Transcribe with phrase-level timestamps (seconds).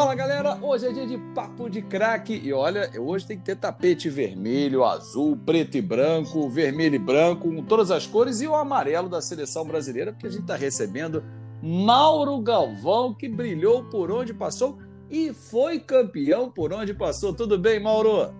[0.00, 3.54] Fala galera, hoje é dia de papo de craque e olha, hoje tem que ter
[3.54, 8.56] tapete vermelho, azul, preto e branco, vermelho e branco, com todas as cores e o
[8.56, 11.22] amarelo da seleção brasileira, porque a gente está recebendo
[11.62, 14.78] Mauro Galvão, que brilhou por onde passou
[15.10, 17.34] e foi campeão por onde passou.
[17.34, 18.32] Tudo bem, Mauro?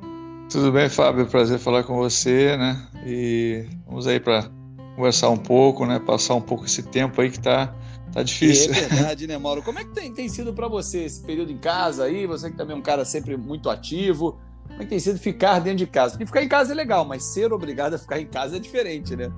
[0.51, 1.27] Tudo bem, Fábio.
[1.27, 2.89] Prazer falar com você, né?
[3.05, 4.51] E vamos aí para
[4.97, 5.99] conversar um pouco, né?
[5.99, 7.75] Passar um pouco esse tempo aí que está
[8.13, 8.73] Tá difícil.
[8.73, 9.63] É verdade, né, Mauro?
[9.65, 12.27] Como é que tem, tem sido para você esse período em casa aí?
[12.27, 14.39] Você que também é um cara sempre muito ativo.
[14.67, 16.13] Como é que tem sido ficar dentro de casa?
[16.13, 19.17] Porque ficar em casa é legal, mas ser obrigado a ficar em casa é diferente,
[19.17, 19.31] né?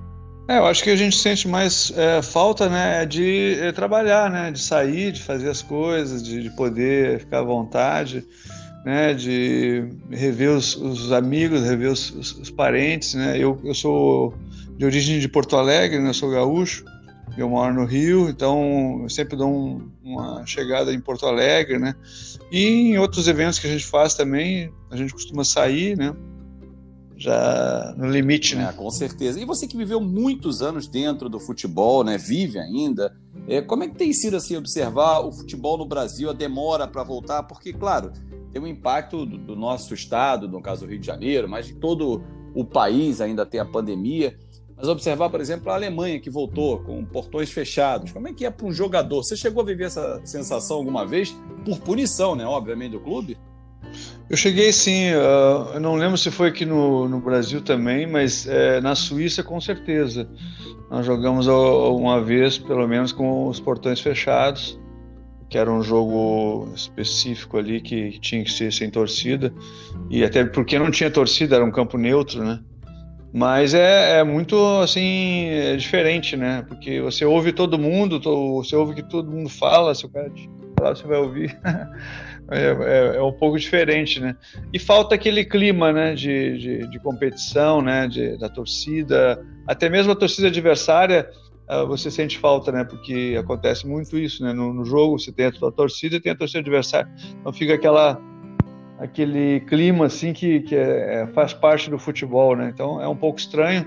[0.49, 4.51] É, eu acho que a gente sente mais é, falta, né, de é, trabalhar, né,
[4.51, 8.27] de sair, de fazer as coisas, de, de poder ficar à vontade,
[8.85, 13.39] né, de rever os, os amigos, rever os, os, os, parentes, né.
[13.39, 14.35] Eu, eu sou
[14.77, 16.85] de origem de Porto Alegre, né, sou gaúcho,
[17.37, 21.95] eu moro no Rio, então eu sempre dou um, uma chegada em Porto Alegre, né?
[22.51, 26.15] E em outros eventos que a gente faz também, a gente costuma sair, né?
[27.17, 28.69] Já no limite, né?
[28.69, 29.41] É, com certeza.
[29.41, 32.19] E você que viveu muitos anos dentro do futebol, né?
[32.19, 33.17] Vive ainda.
[33.47, 37.03] É, como é que tem sido assim observar o futebol no Brasil, a demora para
[37.05, 37.45] voltar?
[37.45, 38.13] Porque, claro,
[38.51, 41.75] tem um impacto do, do nosso estado, no caso do Rio de Janeiro, mas de
[41.75, 42.23] todo
[42.55, 44.37] o país ainda tem a pandemia.
[44.77, 48.11] Mas observar, por exemplo, a Alemanha que voltou com portões fechados.
[48.13, 49.23] Como é que é para um jogador?
[49.23, 51.37] Você chegou a viver essa sensação alguma vez?
[51.65, 52.45] Por punição, né?
[52.45, 53.39] Obviamente, do clube?
[54.31, 58.47] Eu cheguei sim, uh, eu não lembro se foi aqui no, no Brasil também, mas
[58.47, 60.29] é, na Suíça com certeza.
[60.91, 64.79] Nós jogamos uma vez, pelo menos, com os portões fechados,
[65.49, 69.53] que era um jogo específico ali que tinha que ser sem torcida,
[70.09, 72.61] e até porque não tinha torcida, era um campo neutro, né?
[73.33, 76.65] Mas é, é, muito assim é diferente, né?
[76.69, 78.21] Porque você ouve todo mundo,
[78.57, 81.59] você ouve que todo mundo fala, se o cara te falar, você vai ouvir.
[82.51, 84.37] é, é, é, um pouco diferente, né?
[84.71, 86.15] E falta aquele clima, né?
[86.15, 88.07] De, de, de competição, né?
[88.07, 91.31] De, da torcida, até mesmo a torcida adversária,
[91.67, 92.85] ah, você sente falta, né?
[92.85, 94.53] Porque acontece muito isso, né?
[94.53, 98.21] No, no jogo você tem a torcida e tem a torcida adversária, então fica aquela
[99.03, 102.71] aquele clima assim que, que é, é, faz parte do futebol, né?
[102.73, 103.85] Então é um pouco estranho,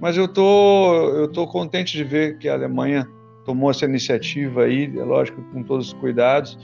[0.00, 3.08] mas eu tô eu tô contente de ver que a Alemanha
[3.46, 6.58] tomou essa iniciativa aí, é lógico com todos os cuidados,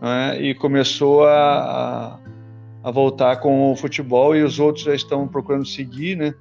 [0.00, 0.40] né?
[0.40, 2.18] e começou a,
[2.82, 6.34] a, voltar com o futebol e os outros já estão procurando seguir, né?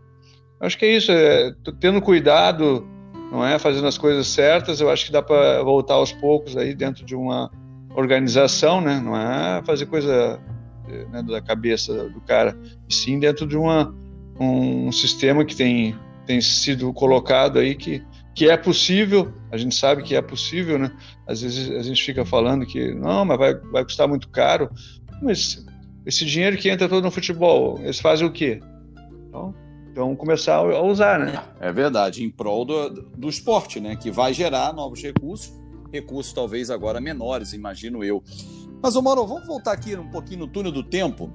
[0.59, 2.88] Acho que é isso, é, tendo cuidado,
[3.30, 6.74] não é, fazendo as coisas certas, eu acho que dá para voltar aos poucos aí
[6.74, 7.52] dentro de uma
[7.96, 9.02] organização, né?
[9.03, 10.40] Não é fazer coisa
[10.88, 12.58] né, da cabeça do cara,
[12.90, 13.94] e sim dentro de uma,
[14.40, 15.96] um sistema que tem,
[16.26, 18.04] tem sido colocado aí que,
[18.36, 20.92] que é possível, a gente sabe que é possível, né?
[21.28, 24.70] Às vezes a gente fica falando que não, mas vai, vai custar muito caro,
[25.22, 25.66] mas
[26.06, 28.60] esse dinheiro que entra todo no futebol, eles fazem o quê?
[29.28, 29.56] Então,
[29.92, 31.44] então começar a usar, né?
[31.60, 33.96] É verdade, em prol do, do esporte, né?
[33.96, 35.54] Que vai gerar novos recursos,
[35.92, 38.24] recursos talvez agora menores, imagino eu.
[38.84, 41.32] Mas, Mauro, vamos voltar aqui um pouquinho no túnel do tempo,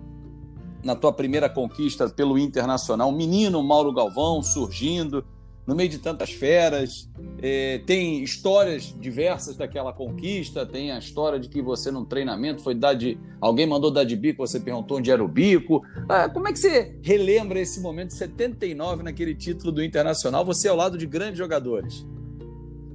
[0.85, 3.11] na tua primeira conquista pelo Internacional.
[3.11, 5.25] Menino Mauro Galvão surgindo
[5.67, 7.09] no meio de tantas feras.
[7.41, 10.67] É, tem histórias diversas daquela conquista.
[10.67, 13.19] Tem a história de que você, num treinamento, foi dar de.
[13.41, 15.83] Alguém mandou dar de bico, você perguntou onde era o bico.
[16.07, 20.45] Ah, como é que você relembra esse momento de 79 naquele título do Internacional?
[20.45, 22.05] Você ao lado de grandes jogadores.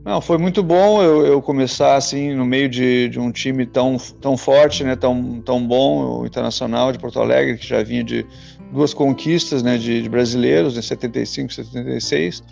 [0.06, 3.96] Não, foi muito bom eu, eu começar assim no meio de, de, um time tão,
[4.20, 8.26] tão forte, né, tão, tão bom, o Internacional de Porto Alegre, que já vinha de
[8.74, 12.44] duas conquistas né, de, de brasileiros, em 75 e 76.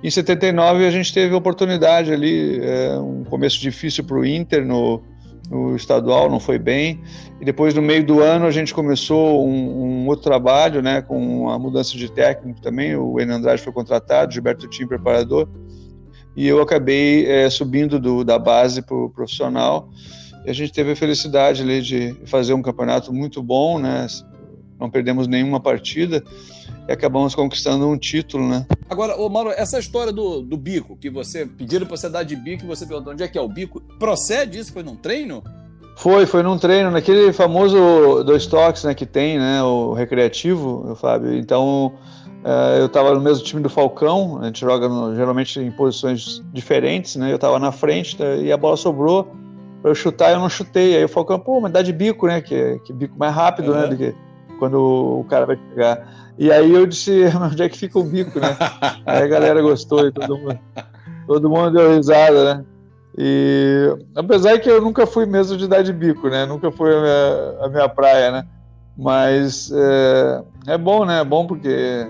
[0.00, 4.64] Em 79 a gente teve a oportunidade ali, é, um começo difícil para o Inter
[4.64, 5.02] no,
[5.50, 7.00] no estadual, não foi bem.
[7.40, 11.50] E depois, no meio do ano, a gente começou um, um outro trabalho, né, com
[11.50, 12.94] a mudança de técnico também.
[12.94, 15.48] O Enan Andrade foi contratado, Gilberto Tim, preparador
[16.36, 19.88] e eu acabei é, subindo do, da base para o profissional.
[20.44, 24.06] E a gente teve a felicidade ali de fazer um campeonato muito bom, né?
[24.78, 26.22] Não perdemos nenhuma partida
[26.86, 28.66] e acabamos conquistando um título, né?
[28.88, 32.36] Agora, ô Mauro, essa história do, do bico, que você pediram para você dar de
[32.36, 34.72] bico e você perguntou onde é que é o bico, procede isso?
[34.72, 35.42] Foi num treino?
[35.96, 39.62] Foi, foi num treino, naquele famoso dois toques né, que tem, né?
[39.62, 41.34] O recreativo, Fábio.
[41.34, 41.94] Então,
[42.46, 46.40] Uh, eu estava no mesmo time do Falcão, a gente joga no, geralmente em posições
[46.52, 47.32] diferentes, né?
[47.32, 49.34] Eu estava na frente tá, e a bola sobrou
[49.82, 50.96] para eu chutar, eu não chutei.
[50.96, 52.40] Aí o Falcão, pô, mas dá de bico, né?
[52.40, 53.80] Que, que bico mais rápido, uhum.
[53.80, 53.86] né?
[53.88, 54.14] Do que
[54.60, 56.06] quando o cara vai pegar.
[56.38, 58.56] E aí eu disse, onde é que fica o bico, né?
[59.04, 60.58] aí a galera gostou e todo mundo,
[61.26, 62.64] todo mundo deu risada, né?
[63.18, 66.46] E apesar que eu nunca fui mesmo de dar de bico, né?
[66.46, 68.46] Nunca foi a minha, a minha praia, né?
[68.96, 71.22] Mas é, é bom, né?
[71.22, 72.06] É bom porque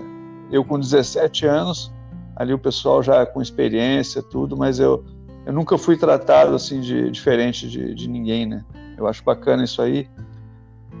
[0.51, 1.91] eu com 17 anos,
[2.35, 5.03] ali o pessoal já com experiência, tudo, mas eu,
[5.45, 8.63] eu nunca fui tratado assim de diferente de, de ninguém, né?
[8.97, 10.09] Eu acho bacana isso aí.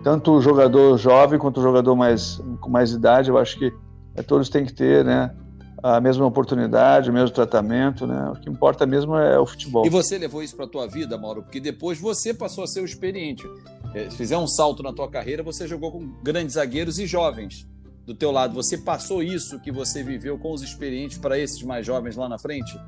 [0.03, 3.73] Tanto o jogador jovem quanto o jogador mais, com mais idade, eu acho que
[4.15, 5.35] é, todos têm que ter, né?
[5.81, 8.31] a mesma oportunidade, o mesmo tratamento, né?
[8.31, 9.85] O que importa mesmo é o futebol.
[9.85, 11.43] E você levou isso para a tua vida, Mauro?
[11.43, 13.47] Porque depois você passou a ser o experiente.
[13.93, 17.67] É, se fizer um salto na tua carreira, você jogou com grandes zagueiros e jovens
[18.07, 18.55] do teu lado.
[18.55, 22.39] Você passou isso que você viveu com os experientes para esses mais jovens lá na
[22.39, 22.79] frente?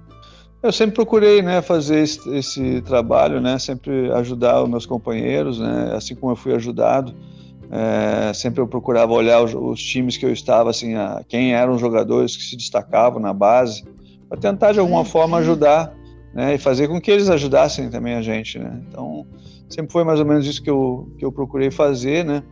[0.63, 5.91] Eu sempre procurei, né, fazer esse, esse trabalho, né, sempre ajudar os meus companheiros, né,
[5.93, 7.13] assim como eu fui ajudado.
[7.71, 11.75] É, sempre eu procurava olhar os, os, times que eu estava, assim, a, quem eram
[11.75, 13.83] os jogadores que se destacavam na base,
[14.27, 15.93] para tentar de alguma forma ajudar,
[16.33, 18.81] né, e fazer com que eles ajudassem também a gente, né.
[18.87, 19.27] Então
[19.69, 22.43] sempre foi mais ou menos isso que eu que eu procurei fazer, né,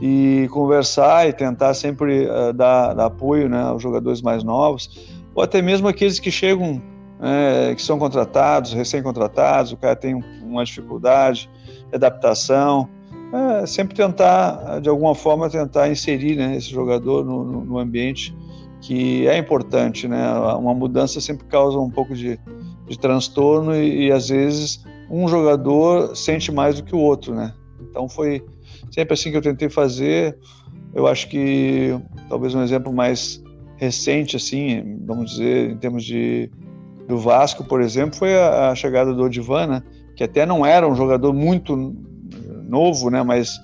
[0.00, 5.42] e conversar e tentar sempre uh, dar, dar, apoio, né, aos jogadores mais novos, ou
[5.42, 6.82] até mesmo aqueles que chegam,
[7.20, 11.48] é, que são contratados, recém-contratados, o cara tem uma dificuldade
[11.90, 12.88] de adaptação
[13.32, 18.36] é, sempre tentar, de alguma forma, tentar inserir né, esse jogador no, no, ambiente
[18.82, 20.34] que é importante, né?
[20.58, 22.38] Uma mudança sempre causa um pouco de,
[22.86, 27.54] de transtorno e, e, às vezes um jogador sente mais do que o outro, né?
[27.80, 28.44] Então foi
[28.92, 30.38] sempre assim que eu tentei fazer.
[30.94, 31.98] Eu acho que
[32.28, 33.42] talvez um exemplo mais
[33.76, 36.50] recente, assim, vamos dizer, em termos de
[37.08, 39.82] do Vasco, por exemplo, foi a, a chegada do Odivan, né?
[40.14, 41.94] Que até não era um jogador muito
[42.68, 43.22] novo, né?
[43.22, 43.58] Mas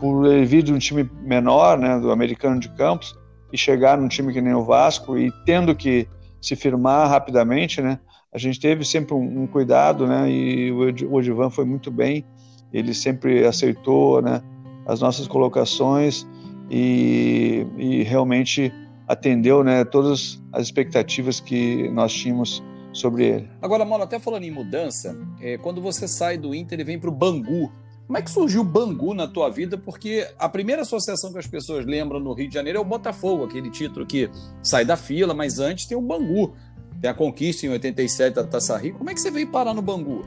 [0.00, 1.98] por ele vir de um time menor, né?
[1.98, 3.18] Do americano de Campos
[3.52, 6.06] e chegar num time que nem o Vasco e tendo que
[6.40, 7.98] se firmar rapidamente, né?
[8.32, 10.30] A gente teve sempre um, um cuidado, né?
[10.30, 12.24] E o Odivan foi muito bem.
[12.72, 14.42] Ele sempre aceitou, né?
[14.88, 16.26] As nossas colocações
[16.70, 18.72] e, e realmente
[19.06, 19.84] atendeu, né?
[19.84, 22.62] Todas as expectativas que nós tínhamos
[22.92, 23.50] sobre ele.
[23.62, 27.08] Agora, Mano, até falando em mudança, é, quando você sai do Inter e vem para
[27.10, 27.70] o Bangu,
[28.06, 29.76] como é que surgiu o Bangu na tua vida?
[29.76, 33.44] Porque a primeira associação que as pessoas lembram no Rio de Janeiro é o Botafogo,
[33.44, 34.30] aquele título que
[34.62, 36.54] sai da fila, mas antes tem o Bangu.
[37.00, 38.94] Tem a conquista em 87 da Taça Rio.
[38.94, 40.24] Como é que você veio parar no Bangu?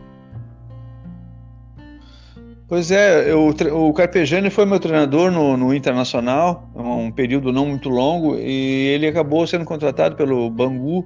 [2.71, 7.89] Pois é, eu, o Carpegiani foi meu treinador no, no, Internacional, um período não muito
[7.89, 11.05] longo, e ele acabou sendo contratado pelo Bangu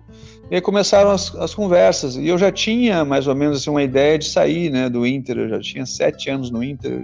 [0.52, 2.18] e aí começaram as, as, conversas.
[2.18, 5.40] E eu já tinha mais ou menos assim, uma ideia de sair né, do Inter.
[5.40, 7.04] Eu já tinha sete anos no Inter.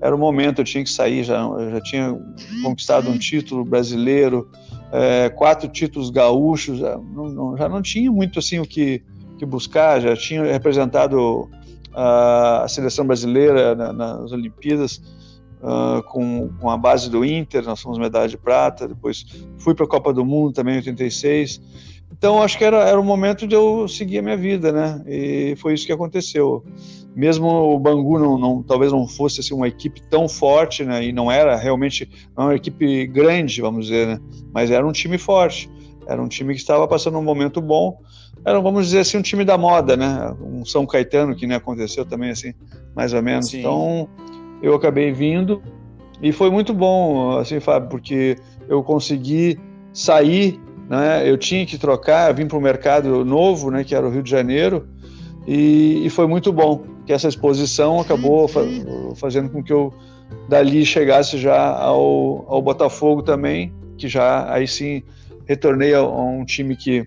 [0.00, 1.24] Era o momento, eu tinha que sair.
[1.24, 2.16] Já, eu já tinha
[2.62, 4.48] conquistado um título brasileiro,
[4.92, 6.78] é, quatro títulos gaúchos.
[6.78, 9.02] Já não, já não tinha muito assim o que,
[9.36, 10.00] que buscar.
[10.00, 11.50] Já tinha representado
[11.96, 15.00] a, seleção brasileira na, nas Olimpíadas.
[15.56, 19.24] Uh, com, com a base do Inter, nós fomos medalha de prata, depois
[19.58, 21.60] fui para a Copa do Mundo também em 86,
[22.12, 25.02] então, acho que era, era o momento de eu seguir a minha vida, né?
[25.06, 26.64] E foi isso que aconteceu.
[27.14, 31.04] Mesmo o Bangu não, não talvez não fosse assim, uma equipe tão forte, né?
[31.04, 34.20] E não era realmente uma equipe grande, vamos dizer, né?
[34.52, 35.70] Mas era um time forte.
[36.06, 38.00] Era um time que estava passando um momento bom.
[38.46, 40.34] Era, vamos dizer assim, um time da moda, né?
[40.40, 42.54] Um São Caetano que nem aconteceu também assim,
[42.94, 43.48] mais ou menos.
[43.48, 43.58] Sim.
[43.58, 44.08] Então,
[44.62, 45.62] eu acabei vindo
[46.22, 48.36] e foi muito bom, assim, Fábio, porque
[48.68, 49.58] eu consegui
[49.92, 51.28] sair né?
[51.28, 54.30] Eu tinha que trocar, vim para o mercado novo, né, que era o Rio de
[54.30, 54.88] Janeiro,
[55.46, 58.60] e, e foi muito bom, que essa exposição acabou fa
[59.16, 59.94] fazendo com que eu
[60.48, 65.02] dali chegasse já ao, ao Botafogo também, que já aí sim
[65.46, 67.06] retornei a, a um time que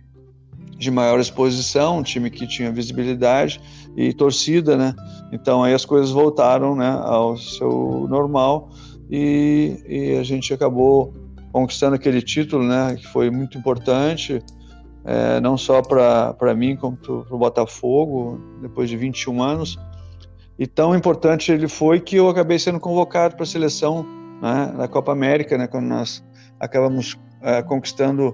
[0.79, 3.61] de maior exposição, um time que tinha visibilidade
[3.97, 4.95] e torcida, né?
[5.29, 8.69] Então aí as coisas voltaram, né, ao seu normal
[9.11, 11.13] e, e a gente acabou
[11.51, 14.41] conquistando aquele título, né, que foi muito importante,
[15.03, 19.77] é, não só para mim, como para o Botafogo, depois de 21 anos.
[20.57, 24.05] E tão importante ele foi que eu acabei sendo convocado para a seleção
[24.41, 26.23] né, da Copa América, né, quando nós
[26.59, 28.33] acabamos é, conquistando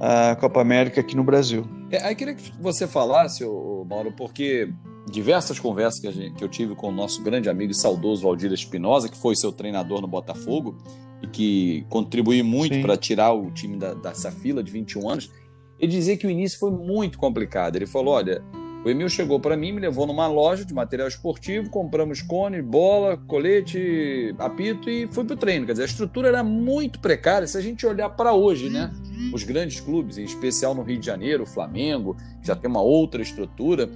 [0.00, 1.66] a Copa América aqui no Brasil.
[1.90, 3.44] É, aí queria que você falasse,
[3.88, 4.72] Mauro, porque
[5.10, 8.52] diversas conversas que, gente, que, eu tive com o nosso grande amigo e saudoso Valdir
[8.52, 10.76] Espinosa, que foi seu treinador no Botafogo,
[11.22, 15.30] e que contribuiu muito para tirar o time da, dessa fila de 21 anos,
[15.78, 17.76] ele dizia que o início foi muito complicado.
[17.76, 18.42] Ele falou: olha,
[18.86, 23.16] o Emil chegou para mim, me levou numa loja de material esportivo, compramos cone, bola,
[23.16, 25.66] colete, apito e fui para o treino.
[25.66, 27.48] Quer dizer, a estrutura era muito precária.
[27.48, 28.94] Se a gente olhar para hoje, né?
[29.34, 33.20] Os grandes clubes, em especial no Rio de Janeiro, o Flamengo, já tem uma outra
[33.20, 33.90] estrutura.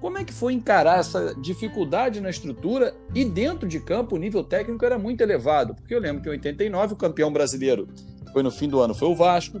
[0.00, 4.42] Como é que foi encarar essa dificuldade na estrutura e dentro de campo o nível
[4.42, 5.74] técnico era muito elevado?
[5.74, 7.88] Porque eu lembro que em 89 o campeão brasileiro
[8.32, 9.60] foi no fim do ano foi o Vasco,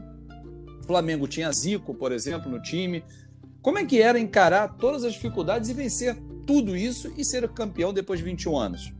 [0.80, 3.04] o Flamengo tinha Zico, por exemplo, no time.
[3.62, 7.92] Como é que era encarar todas as dificuldades e vencer tudo isso e ser campeão
[7.92, 8.92] depois de 21 anos?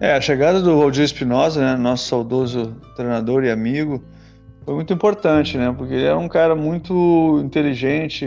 [0.00, 4.02] É, a chegada do Valdir Espinosa, né, nosso saudoso treinador e amigo,
[4.64, 5.74] foi muito importante, né?
[5.76, 8.24] Porque ele era um cara muito inteligente,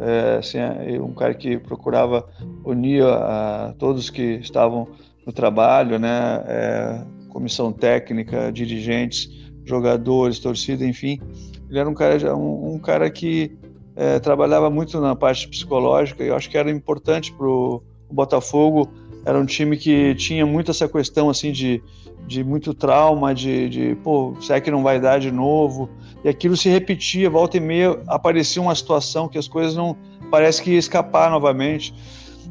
[0.00, 2.26] é, assim, é, um cara que procurava
[2.64, 4.88] unir a, a todos que estavam
[5.26, 6.42] no trabalho, né?
[6.46, 9.28] É, comissão técnica, dirigentes,
[9.64, 11.20] jogadores, torcida, enfim.
[11.68, 13.56] Ele era um cara, um, um cara que
[13.96, 18.88] é, trabalhava muito na parte psicológica e eu acho que era importante para o Botafogo.
[19.24, 21.82] Era um time que tinha muito essa questão assim de
[22.26, 25.90] de muito trauma, de, de pô, será que não vai dar de novo?
[26.24, 29.96] E aquilo se repetia, volta e meia aparecia uma situação que as coisas não
[30.30, 31.94] parece que ia escapar novamente.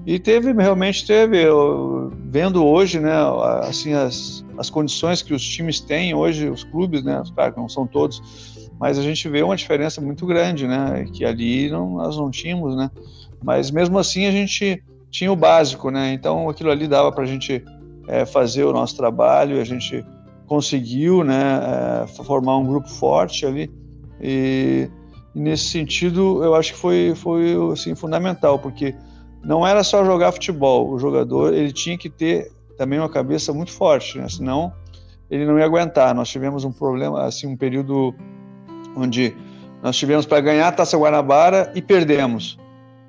[0.05, 3.13] E teve, realmente teve, eu, vendo hoje, né,
[3.61, 7.69] assim, as, as condições que os times têm hoje, os clubes, né, claro que não
[7.69, 8.21] são todos,
[8.79, 12.75] mas a gente vê uma diferença muito grande, né, que ali não, nós não tínhamos,
[12.75, 12.89] né,
[13.43, 17.27] mas mesmo assim a gente tinha o básico, né, então aquilo ali dava para a
[17.27, 17.63] gente
[18.07, 20.05] é, fazer o nosso trabalho, a gente
[20.47, 23.71] conseguiu né, é, formar um grupo forte ali.
[24.21, 24.89] E,
[25.35, 28.95] e, nesse sentido eu acho que foi, foi assim, fundamental, porque
[29.43, 33.71] não era só jogar futebol, o jogador ele tinha que ter também uma cabeça muito
[33.71, 34.27] forte, né?
[34.29, 34.73] senão
[35.29, 36.13] ele não ia aguentar.
[36.13, 38.13] Nós tivemos um problema, assim, um período
[38.95, 39.35] onde
[39.81, 42.57] nós tivemos para ganhar a Taça Guanabara e perdemos,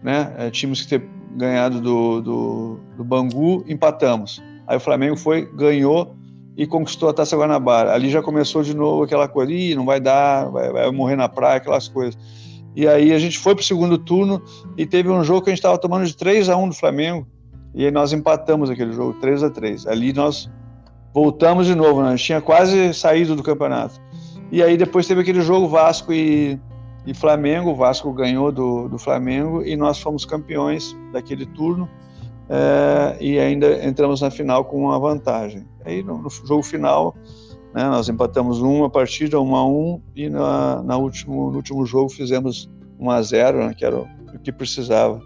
[0.03, 0.35] né?
[0.39, 4.43] É, tínhamos que ter ganhado do, do, do Bangu, empatamos.
[4.67, 6.15] Aí o Flamengo foi, ganhou
[6.57, 7.93] e conquistou a Taça Guanabara.
[7.93, 11.29] Ali já começou de novo aquela coisa, Ih, não vai dar, vai, vai morrer na
[11.29, 12.17] praia, aquelas coisas.
[12.77, 14.43] E aí a gente foi para o segundo turno
[14.77, 17.27] e teve um jogo que a gente estava tomando de 3 a 1 do Flamengo
[17.73, 20.51] e aí nós empatamos aquele jogo 3 a 3 Ali nós
[21.13, 22.09] voltamos de novo, né?
[22.09, 24.01] a gente tinha quase saído do campeonato.
[24.55, 26.57] E aí depois teve aquele jogo Vasco e,
[27.05, 31.91] e Flamengo, o Vasco ganhou do, do Flamengo e nós fomos campeões daquele turno
[32.49, 35.67] é, e ainda entramos na final com uma vantagem.
[35.85, 37.17] Aí no, no jogo final,
[37.75, 42.11] né, nós empatamos uma partida, uma a um, e na, na último, no último jogo
[42.11, 42.71] fizemos
[43.01, 45.21] 1 a 0, né, que era o, o que precisava.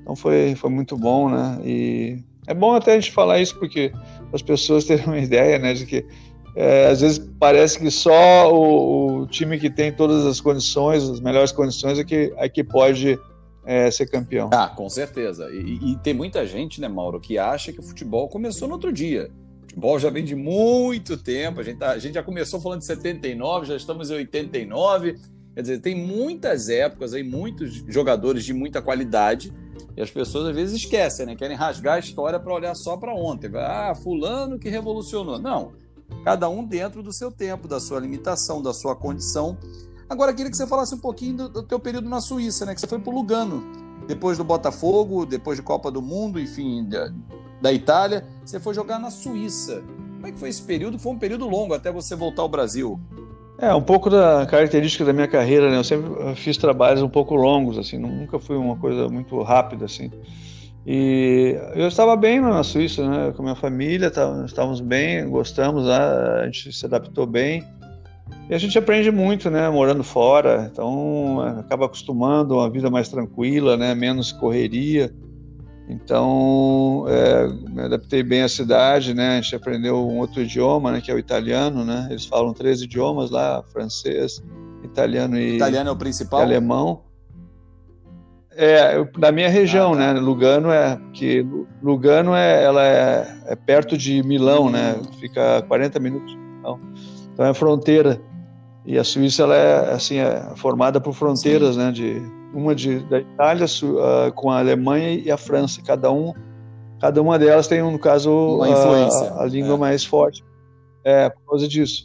[0.00, 1.58] Então foi, foi muito bom, né?
[1.64, 3.92] E é bom até a gente falar isso porque
[4.32, 6.06] as pessoas terem uma ideia, né, de que
[6.54, 11.20] é, às vezes parece que só o, o, time que tem todas as condições, as
[11.20, 13.18] melhores condições, é que, é que pode
[13.64, 14.50] é, ser campeão.
[14.52, 15.48] Ah, com certeza.
[15.50, 18.92] E, e, tem muita gente, né, Mauro, que acha que o futebol começou no outro
[18.92, 19.30] dia.
[19.58, 21.60] O futebol já vem de muito tempo.
[21.60, 25.16] A gente, tá, a gente já começou falando de 79, já estamos em 89.
[25.54, 29.52] Quer dizer, tem muitas épocas aí, muitos jogadores de muita qualidade.
[29.96, 31.36] E as pessoas às vezes esquecem, né?
[31.36, 33.50] Querem rasgar a história para olhar só para ontem.
[33.54, 35.38] Ah, fulano que revolucionou.
[35.38, 35.72] Não.
[36.24, 39.56] Cada um dentro do seu tempo, da sua limitação, da sua condição.
[40.08, 42.74] Agora, queria que você falasse um pouquinho do, do teu período na Suíça, né?
[42.74, 43.62] Que você foi para o Lugano,
[44.06, 47.12] depois do Botafogo, depois de Copa do Mundo, enfim, da,
[47.62, 48.26] da Itália.
[48.44, 49.82] Você foi jogar na Suíça.
[50.14, 50.98] Como é que foi esse período?
[50.98, 53.00] Foi um período longo até você voltar ao Brasil.
[53.56, 55.76] É, um pouco da característica da minha carreira, né?
[55.76, 60.10] Eu sempre fiz trabalhos um pouco longos, assim, nunca fui uma coisa muito rápida, assim.
[60.86, 63.32] E eu estava bem na Suíça, né?
[63.32, 65.96] Com a minha família, tá, estávamos bem, gostamos, né?
[65.96, 67.66] a gente se adaptou bem.
[68.48, 73.08] E a gente aprende muito, né, morando fora, então acaba acostumando a uma vida mais
[73.08, 75.12] tranquila, né, menos correria.
[75.88, 81.00] Então, é, me adaptei bem à cidade, né, a gente aprendeu um outro idioma, né,
[81.00, 84.42] que é o italiano, né, eles falam três idiomas lá, francês,
[84.84, 86.40] italiano e, italiano é o principal?
[86.40, 87.02] alemão.
[88.52, 90.14] É, da minha região, ah, tá.
[90.14, 90.20] né?
[90.20, 91.46] Lugano é que
[91.82, 94.96] Lugano é, ela é, é perto de Milão, né?
[95.20, 96.36] Fica 40 minutos.
[96.58, 96.78] Então,
[97.32, 98.20] então é fronteira.
[98.84, 101.80] E a Suíça ela é assim é formada por fronteiras, Sim.
[101.80, 101.92] né?
[101.92, 105.80] De uma de, da Itália uh, com a Alemanha e a França.
[105.86, 106.34] Cada um,
[107.00, 109.78] cada uma delas tem no caso a, a língua é.
[109.78, 110.44] mais forte.
[111.04, 112.04] É por causa disso.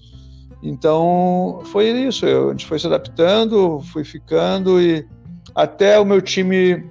[0.61, 2.25] Então foi isso.
[2.25, 5.07] Eu, a gente foi se adaptando, fui ficando e
[5.55, 6.85] até o meu time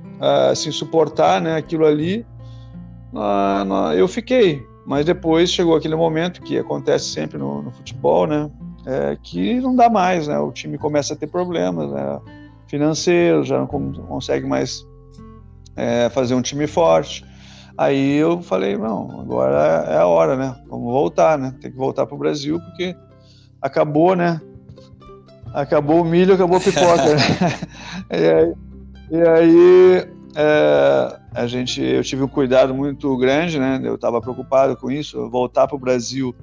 [0.51, 1.57] assim suportar, né?
[1.57, 2.25] Aquilo ali,
[3.13, 4.65] uh, eu fiquei.
[4.87, 8.51] Mas depois chegou aquele momento que acontece sempre no, no futebol, né?
[8.87, 10.39] é, que não dá mais, né?
[10.39, 12.21] O time começa a ter problemas né?
[12.67, 14.87] financeiros, já não consegue mais
[15.77, 17.25] é, fazer um time forte.
[17.77, 20.55] Aí eu falei, não, agora é a hora, né?
[20.69, 21.55] Vamos voltar, né?
[21.61, 22.95] Tem que voltar para o Brasil porque
[23.61, 24.41] acabou, né?
[25.55, 27.15] Acabou o milho, acabou a pipoca.
[28.11, 28.55] né?
[29.11, 33.81] E aí é, a gente, eu tive um cuidado muito grande, né?
[33.83, 36.35] Eu estava preocupado com isso, voltar para o Brasil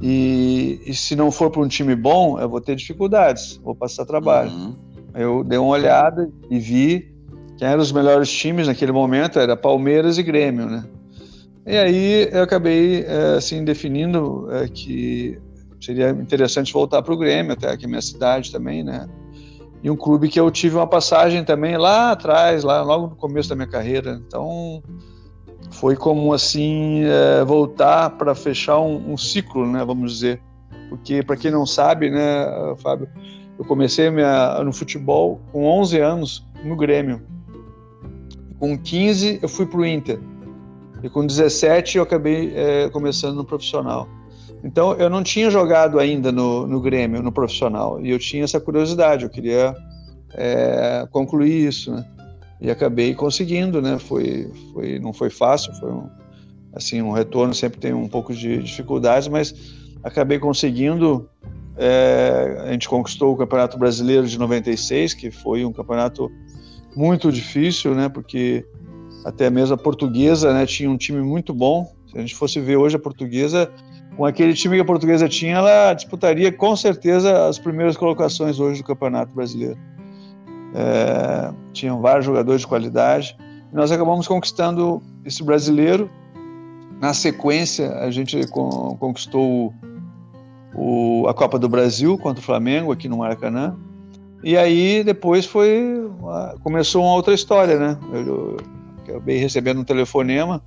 [0.00, 4.04] e, e, se não for para um time bom, eu vou ter dificuldades, vou passar
[4.04, 4.50] trabalho.
[4.50, 4.74] Uhum.
[5.14, 7.12] Eu dei uma olhada e vi
[7.56, 10.84] quem eram os melhores times naquele momento, era Palmeiras e Grêmio, né?
[11.66, 15.38] E aí eu acabei é, assim definindo é, que
[15.80, 19.08] seria interessante voltar para o Grêmio, até aqui minha cidade também, né?
[19.82, 23.48] E um clube que eu tive uma passagem também lá atrás, lá logo no começo
[23.48, 24.20] da minha carreira.
[24.26, 24.82] Então
[25.70, 29.84] foi como assim é, voltar para fechar um, um, ciclo, né?
[29.84, 30.42] Vamos dizer,
[30.88, 32.46] porque para quem não sabe, né,
[32.78, 33.08] Fábio,
[33.58, 37.22] eu comecei minha, no futebol com 11 anos no Grêmio.
[38.58, 40.18] Com 15 eu fui para o Inter
[41.02, 44.08] e com 17 eu acabei é, começando no profissional.
[44.62, 48.60] Então eu não tinha jogado ainda no, no Grêmio, no profissional, e eu tinha essa
[48.60, 49.74] curiosidade, eu queria
[50.34, 52.04] é, concluir isso, né?
[52.60, 53.98] E acabei conseguindo, né?
[53.98, 56.08] Foi, foi, não foi fácil, foi um,
[56.72, 59.54] assim um retorno sempre tem um pouco de dificuldades, mas
[60.02, 61.28] acabei conseguindo.
[61.80, 66.28] É, a gente conquistou o Campeonato Brasileiro de 96, que foi um campeonato
[66.96, 68.08] muito difícil, né?
[68.08, 68.66] Porque
[69.24, 70.66] até mesmo a Portuguesa, né?
[70.66, 71.92] Tinha um time muito bom.
[72.10, 73.70] Se a gente fosse ver hoje a Portuguesa
[74.18, 78.82] com aquele time que a portuguesa tinha, ela disputaria com certeza as primeiras colocações hoje
[78.82, 79.78] do Campeonato Brasileiro.
[80.74, 83.36] É, tinham vários jogadores de qualidade.
[83.72, 86.10] E nós acabamos conquistando esse brasileiro.
[87.00, 89.72] Na sequência, a gente conquistou
[90.74, 93.76] o, a Copa do Brasil contra o Flamengo aqui no Maracanã.
[94.42, 96.10] E aí depois foi
[96.64, 97.96] começou uma outra história, né?
[98.12, 98.56] Eu, eu
[99.04, 100.60] acabei recebendo um telefonema,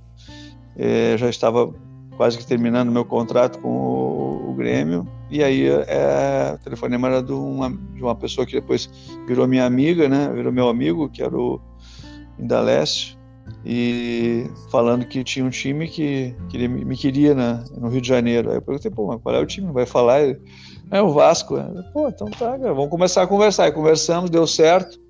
[0.74, 1.70] é, já estava
[2.16, 5.06] quase que terminando meu contrato com o, o Grêmio.
[5.30, 8.90] E aí é, o telefonema era de uma, de uma pessoa que depois
[9.26, 10.30] virou minha amiga, né?
[10.34, 11.60] Virou meu amigo, que era o
[12.38, 13.18] Indaleste.
[13.64, 18.50] E falando que tinha um time que, que me queria né, no Rio de Janeiro.
[18.50, 19.72] Aí eu perguntei, pô, mas qual é o time?
[19.72, 20.22] Vai falar?
[20.22, 20.40] Ele,
[20.90, 21.56] é o Vasco.
[21.92, 23.64] Pô, então tá, cara, vamos começar a conversar.
[23.64, 25.00] Aí conversamos, deu certo.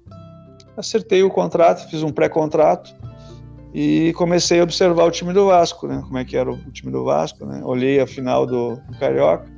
[0.77, 2.95] Acertei o contrato, fiz um pré-contrato
[3.75, 6.03] e comecei a observar o time do Vasco, né?
[6.03, 7.63] Como é que era o time do Vasco, né?
[7.65, 9.51] Olhei a final do, do Carioca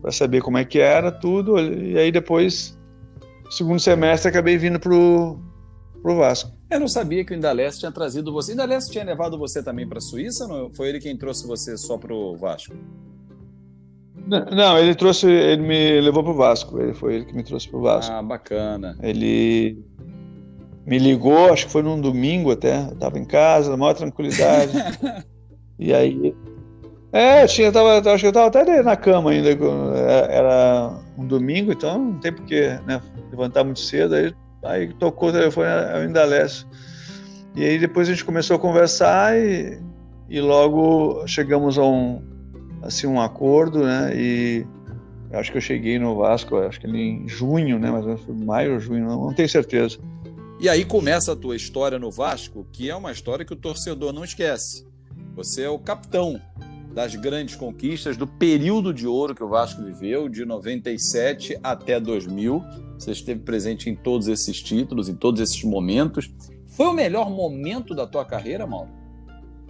[0.00, 2.78] para saber como é que era tudo e aí depois
[3.50, 5.38] segundo semestre acabei vindo pro
[6.02, 6.50] pro Vasco.
[6.68, 8.52] Eu não sabia que o Indalés tinha trazido você.
[8.52, 10.48] O Indalés tinha levado você também para a Suíça?
[10.48, 10.70] Não?
[10.70, 12.74] Foi ele quem trouxe você só pro Vasco?
[14.26, 16.80] Não, não, ele trouxe, ele me levou pro Vasco.
[16.80, 18.12] Ele foi ele que me trouxe pro Vasco.
[18.12, 18.98] Ah, bacana.
[19.02, 19.84] Ele
[20.86, 24.72] me ligou, acho que foi num domingo até, eu tava em casa, na maior tranquilidade.
[25.78, 26.34] e aí.
[27.12, 29.50] É, tinha, tava, acho que eu tava até na cama ainda,
[30.30, 35.32] era um domingo, então não tem porque né, levantar muito cedo, aí, aí tocou o
[35.32, 36.66] telefone, eu ainda leço.
[37.54, 39.78] E aí depois a gente começou a conversar e,
[40.30, 42.22] e logo chegamos a um,
[42.80, 44.66] assim, um acordo, né, e
[45.32, 49.04] acho que eu cheguei no Vasco, acho que em junho, né, mas maio ou junho,
[49.04, 49.98] não, não tenho certeza.
[50.62, 54.12] E aí começa a tua história no Vasco, que é uma história que o torcedor
[54.12, 54.86] não esquece.
[55.34, 56.40] Você é o capitão
[56.94, 62.62] das grandes conquistas do período de ouro que o Vasco viveu, de 97 até 2000.
[62.96, 66.32] Você esteve presente em todos esses títulos, em todos esses momentos.
[66.68, 68.90] Foi o melhor momento da tua carreira, Mauro?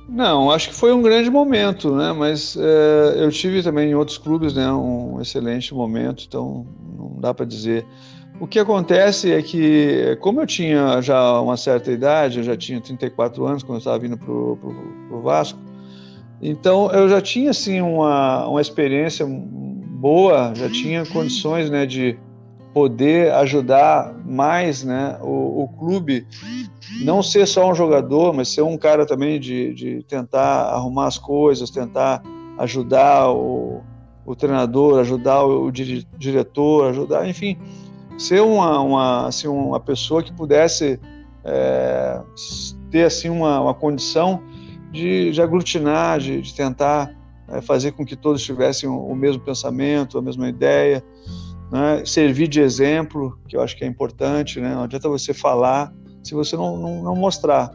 [0.06, 2.12] Não, acho que foi um grande momento, né?
[2.12, 4.70] Mas é, eu tive também em outros clubes, né?
[4.70, 6.66] Um excelente momento, então
[6.98, 7.86] não dá para dizer.
[8.42, 12.80] O que acontece é que, como eu tinha já uma certa idade, eu já tinha
[12.80, 15.60] 34 anos quando eu estava vindo para o Vasco,
[16.42, 22.18] então eu já tinha assim uma, uma experiência boa, já tinha condições né, de
[22.74, 26.26] poder ajudar mais né, o, o, clube,
[27.04, 31.16] não ser só um jogador, mas ser um cara também de, de tentar arrumar as
[31.16, 32.20] coisas, tentar
[32.58, 33.82] ajudar o,
[34.26, 37.56] o treinador, ajudar o, o diretor, ajudar, enfim,
[38.18, 40.98] ser uma, uma, assim, uma pessoa que pudesse
[41.44, 42.20] é,
[42.90, 44.42] ter assim uma, uma condição
[44.90, 47.14] de, de aglutinar, de, de tentar
[47.48, 51.02] é, fazer com que todos tivessem o, o, mesmo pensamento, a mesma ideia,
[51.70, 52.02] né?
[52.04, 54.74] servir de exemplo, que eu acho que é importante, né?
[54.74, 57.70] não adianta você falar se você não, não, não mostrar.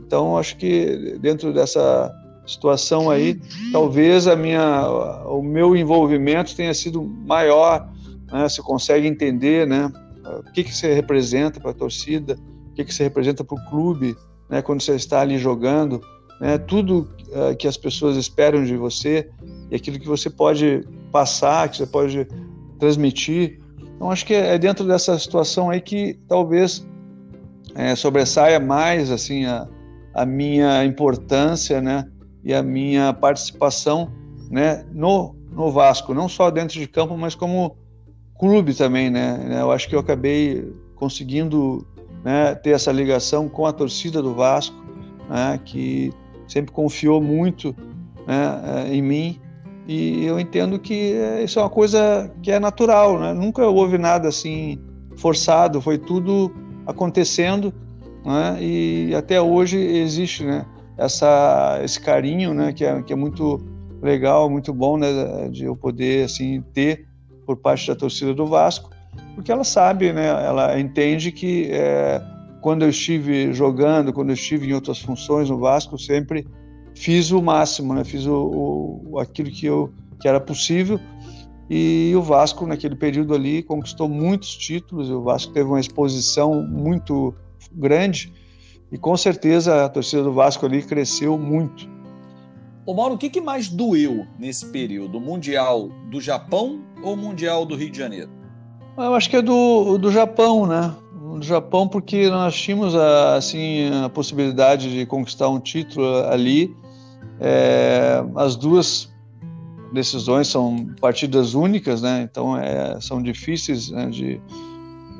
[0.00, 2.10] Então, acho que dentro dessa
[2.46, 4.88] situação aí, talvez a minha,
[5.26, 7.88] o meu envolvimento tenha sido maior
[8.32, 8.48] né?
[8.48, 9.90] Você consegue entender, né?
[10.24, 12.38] O que que você representa para a torcida,
[12.70, 14.16] o que que você representa para o clube,
[14.48, 14.62] né?
[14.62, 16.00] Quando você está ali jogando,
[16.40, 16.58] né?
[16.58, 19.28] Tudo uh, que as pessoas esperam de você
[19.70, 22.26] e aquilo que você pode passar, que você pode
[22.78, 23.60] transmitir.
[23.96, 26.86] Então acho que é dentro dessa situação aí que talvez
[27.74, 29.68] é, sobressaia mais assim a,
[30.14, 32.06] a minha importância, né,
[32.42, 34.10] e a minha participação,
[34.50, 37.76] né, no no Vasco, não só dentro de campo, mas como
[38.40, 39.58] clube também, né?
[39.60, 41.86] Eu acho que eu acabei conseguindo
[42.24, 44.76] né, ter essa ligação com a torcida do Vasco,
[45.28, 46.10] né, que
[46.48, 47.76] sempre confiou muito
[48.26, 49.40] né, em mim
[49.92, 53.32] e eu entendo que isso é uma coisa que é natural, né?
[53.32, 54.78] Nunca houve nada assim
[55.16, 56.54] forçado, foi tudo
[56.86, 57.74] acontecendo,
[58.24, 58.56] né?
[58.60, 60.64] E até hoje existe, né?
[60.96, 62.72] Essa esse carinho, né?
[62.72, 63.58] Que é que é muito
[64.00, 65.08] legal, muito bom, né?
[65.50, 67.08] De eu poder assim ter
[67.50, 68.90] por parte da torcida do Vasco,
[69.34, 70.28] porque ela sabe, né?
[70.28, 72.22] Ela entende que é,
[72.60, 76.46] quando eu estive jogando, quando eu estive em outras funções no Vasco, sempre
[76.94, 78.04] fiz o máximo, né?
[78.04, 81.00] Fiz o, o aquilo que eu que era possível
[81.68, 85.10] e o Vasco naquele período ali conquistou muitos títulos.
[85.10, 87.34] O Vasco teve uma exposição muito
[87.72, 88.32] grande
[88.92, 91.88] e com certeza a torcida do Vasco ali cresceu muito.
[92.86, 95.18] Ô Mauro, o que, que mais doeu nesse período?
[95.18, 98.30] O Mundial do Japão ou o Mundial do Rio de Janeiro?
[98.96, 100.94] Eu acho que é do, do Japão, né?
[101.12, 106.74] Do Japão porque nós tínhamos a, assim a possibilidade de conquistar um título ali.
[107.38, 109.12] É, as duas
[109.92, 112.26] decisões são partidas únicas, né?
[112.30, 114.08] Então é, são difíceis né?
[114.08, 114.40] de,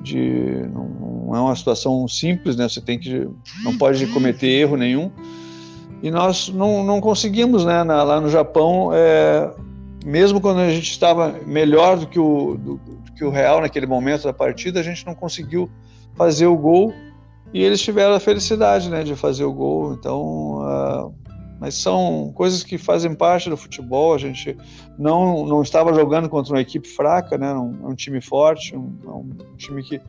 [0.02, 2.68] de não, é uma situação simples, né?
[2.68, 3.28] Você tem que
[3.62, 5.10] não pode cometer erro nenhum
[6.02, 7.84] e nós não, não conseguimos, né?
[7.84, 9.50] Na, lá no Japão, é,
[10.04, 13.86] mesmo quando a gente estava melhor do que o do, do que o Real naquele
[13.86, 15.70] momento da partida, a gente não conseguiu
[16.14, 16.92] fazer o gol
[17.52, 19.02] e eles tiveram a felicidade, né?
[19.02, 19.92] De fazer o gol.
[19.92, 21.14] Então uh,
[21.60, 24.14] mas são coisas que fazem parte do futebol.
[24.14, 24.56] A gente
[24.98, 27.52] não, não estava jogando contra uma equipe fraca, né?
[27.52, 30.00] Um, um time forte, um, um, time que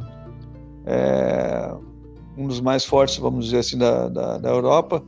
[0.86, 1.74] é
[2.38, 5.04] um dos mais fortes, vamos dizer assim, da, da, da Europa.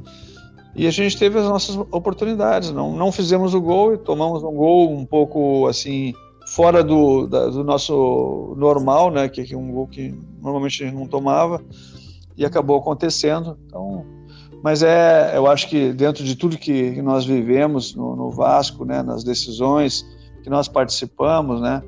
[0.75, 2.71] E a gente teve as nossas oportunidades.
[2.71, 6.13] Não, não fizemos o gol e tomamos um gol um pouco assim
[6.47, 9.29] fora do, da, do nosso normal, né?
[9.29, 11.61] Que é um gol que normalmente a gente não tomava
[12.35, 13.57] e acabou acontecendo.
[13.67, 14.05] Então
[14.63, 19.03] mas é, eu acho que dentro de tudo que, nós vivemos no, no, Vasco, né,
[19.03, 20.05] nas decisões
[20.41, 21.83] que nós participamos, né,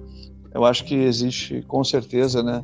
[0.54, 2.62] eu acho que existe com certeza, né,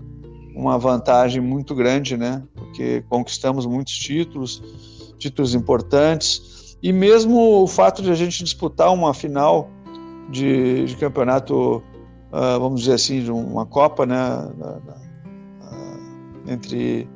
[0.54, 4.62] uma vantagem muito grande, né, porque conquistamos muitos títulos,
[5.22, 9.70] títulos importantes, e mesmo o fato de a gente disputar uma final
[10.30, 11.78] de, de campeonato,
[12.32, 14.16] uh, vamos dizer assim, de uma Copa, né,
[14.58, 17.08] da, da, uh, entre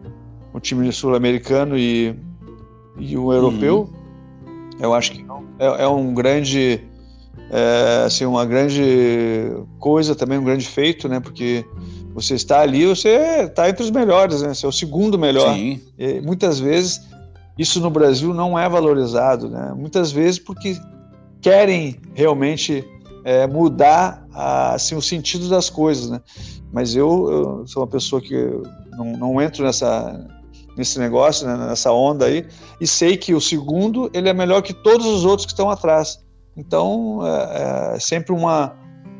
[0.53, 2.15] o time sul-americano e
[2.97, 3.89] e o europeu,
[4.45, 4.71] uhum.
[4.79, 5.25] eu acho que
[5.59, 6.81] é, é um grande,
[7.51, 8.83] é, assim, uma grande
[9.79, 11.19] coisa também, um grande feito, né?
[11.19, 11.65] Porque
[12.13, 14.53] você está ali, você está entre os melhores, né?
[14.53, 15.53] Você é o segundo melhor.
[15.53, 15.81] Sim.
[15.97, 17.01] E, muitas vezes
[17.57, 19.73] isso no Brasil não é valorizado, né?
[19.75, 20.77] Muitas vezes porque
[21.41, 22.83] querem realmente
[23.23, 26.21] é, mudar a, assim, o sentido das coisas, né?
[26.71, 28.35] Mas eu, eu sou uma pessoa que
[28.91, 30.27] não, não entro nessa
[30.77, 32.45] nesse negócio, né, nessa onda aí,
[32.81, 36.19] e sei que o segundo ele é melhor que todos os outros que estão atrás.
[36.57, 38.75] Então é, é sempre uma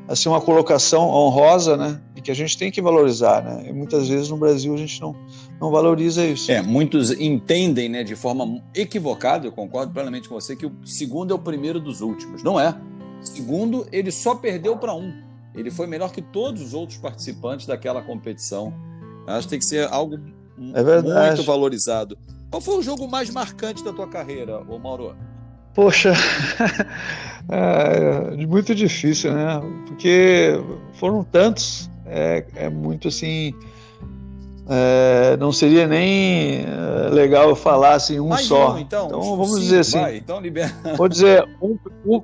[0.07, 3.69] assim uma colocação honrosa, né, e que a gente tem que valorizar, né.
[3.69, 5.15] E muitas vezes no Brasil a gente não
[5.59, 6.51] não valoriza isso.
[6.51, 9.47] É, muitos entendem, né, de forma equivocada.
[9.47, 12.43] Eu concordo plenamente com você que o segundo é o primeiro dos últimos.
[12.43, 12.75] Não é.
[13.21, 15.13] Segundo, ele só perdeu para um.
[15.55, 18.73] Ele foi melhor que todos os outros participantes daquela competição.
[19.25, 20.19] Acho que tem que ser algo
[20.73, 21.27] é.
[21.27, 22.17] Muito valorizado.
[22.49, 25.15] Qual foi o jogo mais marcante da tua carreira, ô Mauro?
[25.75, 26.13] Poxa,
[27.51, 29.61] é muito difícil, né?
[29.85, 30.57] Porque
[30.93, 33.53] foram tantos, é, é muito assim.
[34.67, 38.73] É, não seria nem é, legal eu falar assim um mais só.
[38.73, 39.07] Um, então.
[39.07, 39.99] então vamos Sim, dizer assim.
[39.99, 40.73] Vai, então libera.
[40.95, 42.21] Vou dizer um, um,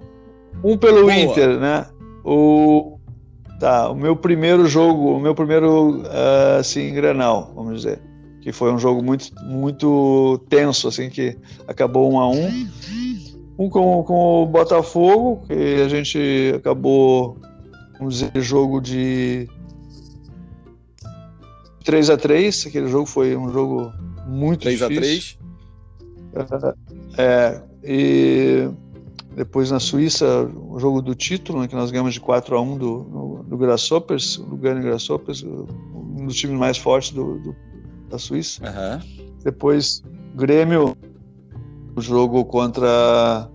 [0.64, 1.14] um pelo Boa.
[1.14, 1.86] Inter, né?
[2.24, 2.98] O,
[3.60, 8.00] tá, o meu primeiro jogo, o meu primeiro uh, assim, Granal, vamos dizer
[8.42, 11.38] que foi um jogo muito, muito tenso, assim, que
[11.68, 12.68] acabou um a um.
[13.58, 17.38] Um com, com o Botafogo, que a gente acabou,
[17.98, 19.48] vamos dizer, jogo de
[21.84, 23.92] 3 a 3 Aquele jogo foi um jogo
[24.28, 25.38] muito 3 difícil.
[26.34, 26.76] 3 a 3
[27.18, 28.70] É, e
[29.36, 32.78] depois na Suíça, o jogo do título, né, que nós ganhamos de 4 a 1
[32.78, 37.56] do, do, do Grasshoppers, do Gane Grasshoppers, um dos times mais fortes do, do
[38.10, 38.62] da Suíça.
[38.64, 39.30] Uhum.
[39.44, 40.04] Depois,
[40.36, 40.96] Grêmio,
[41.96, 43.50] o jogo contra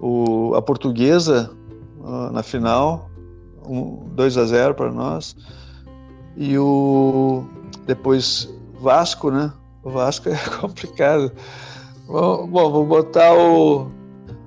[0.00, 1.50] o, a Portuguesa
[2.00, 3.10] uh, na final,
[3.66, 5.36] um, 2 a 0 para nós.
[6.36, 7.44] E o
[7.86, 9.52] depois Vasco, né?
[9.82, 11.32] O Vasco é complicado.
[12.06, 13.90] Bom, bom vou botar o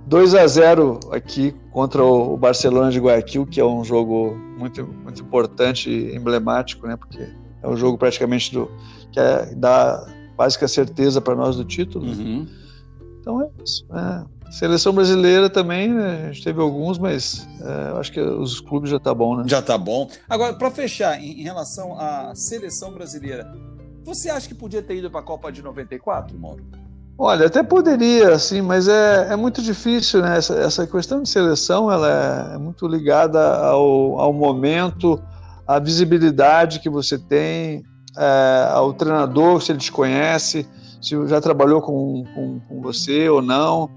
[0.08, 5.22] 2 a 0 aqui contra o Barcelona de Guayaquil, que é um jogo muito, muito
[5.22, 6.96] importante e emblemático, né?
[6.96, 7.28] Porque
[7.62, 8.70] é um jogo praticamente do
[9.12, 12.06] que é, dá quase que a certeza para nós do título.
[12.06, 12.48] Uhum.
[13.20, 13.86] Então é isso.
[13.90, 14.26] Né?
[14.52, 16.28] Seleção brasileira também, né?
[16.28, 19.46] a gente teve alguns, mas é, acho que os clubes já tá bom, né?
[19.48, 20.08] Já tá bom.
[20.30, 23.52] Agora, para fechar, em, em, relação à seleção brasileira,
[24.04, 26.64] você acha que podia ter ido para a Copa de 94, Mauro?
[27.18, 30.38] Olha, até poderia, assim, mas é, é muito difícil, né?
[30.38, 35.20] Essa, essa questão de seleção, ela é, é muito ligada ao, ao momento,
[35.66, 37.84] à visibilidade que você tem,
[38.18, 40.68] é, ao treinador, se ele te conhece,
[41.02, 43.90] se já trabalhou com, com, com você ou não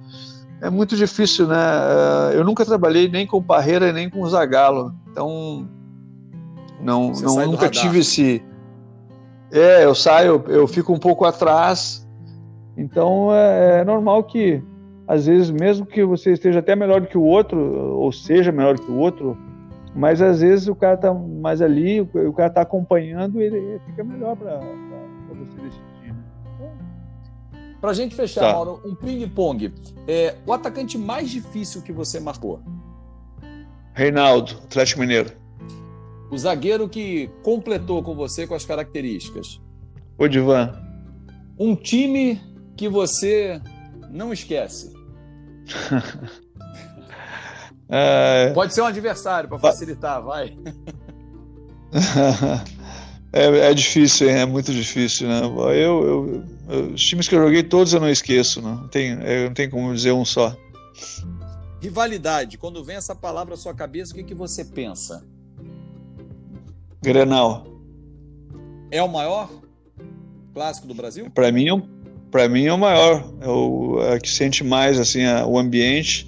[0.60, 1.56] é muito difícil, né?
[2.32, 5.68] É, eu nunca trabalhei nem com Parreira nem com Zagallo, então
[6.80, 8.42] não, não nunca tive esse.
[9.52, 12.06] É, eu saio, eu fico um pouco atrás,
[12.76, 14.62] então é, é, normal que
[15.06, 17.58] às vezes mesmo que você esteja até melhor do que o outro
[17.96, 19.36] ou seja melhor que o outro,
[19.96, 24.36] mas às vezes o cara tá mais ali, o cara tá acompanhando, ele fica melhor
[24.36, 24.60] para
[25.30, 26.14] você decidir.
[27.80, 28.52] Para a gente fechar, tá.
[28.52, 29.72] Mauro, um ping-pong.
[30.06, 32.60] É, o atacante mais difícil que você marcou?
[33.94, 35.32] Reinaldo, Atlético Mineiro.
[36.30, 39.60] O zagueiro que completou com você com as características?
[40.18, 40.78] Odivan.
[41.58, 42.38] Um time
[42.76, 43.62] que você
[44.10, 44.92] não esquece?
[47.88, 48.52] é...
[48.52, 50.56] Pode ser um adversário para facilitar, vai.
[53.32, 55.42] É, é, difícil, é muito difícil, né?
[55.44, 58.78] Eu, eu, os times que eu joguei todos eu não esqueço, né?
[58.80, 60.56] não tem, não tem como dizer um só.
[61.82, 65.22] Rivalidade, quando vem essa palavra à sua cabeça, o que, que você pensa?
[67.02, 67.66] Grenal.
[68.90, 69.50] É o maior
[70.54, 71.30] clássico do Brasil?
[71.30, 71.82] Para mim, é
[72.30, 76.26] para mim é o maior, é o é que sente mais assim a, o ambiente,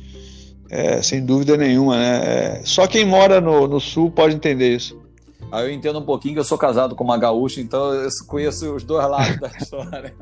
[0.70, 2.20] é, sem dúvida nenhuma, né?
[2.24, 5.00] É, só quem mora no, no sul pode entender isso.
[5.50, 8.74] Aí eu entendo um pouquinho que eu sou casado com uma gaúcha, então eu conheço
[8.74, 10.14] os dois lados da história.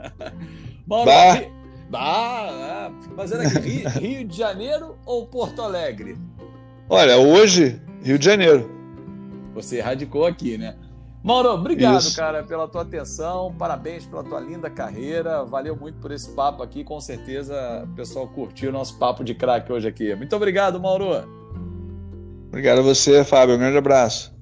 [0.87, 1.43] Mauro, bah.
[1.91, 6.17] bah, mas era aqui, Rio, Rio de Janeiro ou Porto Alegre?
[6.89, 8.71] Olha, hoje, Rio de Janeiro.
[9.55, 10.77] Você radicou aqui, né?
[11.27, 12.15] Mauro, obrigado, Isso.
[12.15, 13.53] cara, pela tua atenção.
[13.59, 15.43] Parabéns pela tua linda carreira.
[15.45, 16.85] Valeu muito por esse papo aqui.
[16.85, 20.15] Com certeza o pessoal curtiu o nosso papo de craque hoje aqui.
[20.15, 21.29] Muito obrigado, Mauro.
[22.47, 23.57] Obrigado a você, Fábio.
[23.57, 24.36] Um grande abraço.